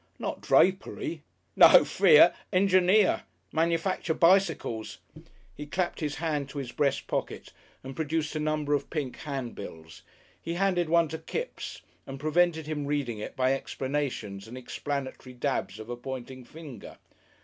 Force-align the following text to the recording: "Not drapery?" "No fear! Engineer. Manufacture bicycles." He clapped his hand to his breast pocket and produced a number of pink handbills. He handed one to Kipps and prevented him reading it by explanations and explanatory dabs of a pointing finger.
"Not 0.17 0.41
drapery?" 0.41 1.21
"No 1.55 1.85
fear! 1.85 2.33
Engineer. 2.51 3.21
Manufacture 3.51 4.15
bicycles." 4.15 4.97
He 5.55 5.67
clapped 5.67 5.99
his 5.99 6.15
hand 6.15 6.49
to 6.49 6.57
his 6.57 6.71
breast 6.71 7.05
pocket 7.05 7.53
and 7.83 7.95
produced 7.95 8.35
a 8.35 8.39
number 8.39 8.73
of 8.73 8.89
pink 8.89 9.17
handbills. 9.17 10.01
He 10.41 10.55
handed 10.55 10.89
one 10.89 11.07
to 11.09 11.19
Kipps 11.19 11.83
and 12.07 12.19
prevented 12.19 12.65
him 12.65 12.87
reading 12.87 13.19
it 13.19 13.35
by 13.35 13.53
explanations 13.53 14.47
and 14.47 14.57
explanatory 14.57 15.33
dabs 15.33 15.77
of 15.77 15.87
a 15.87 15.95
pointing 15.95 16.45
finger. 16.45 16.97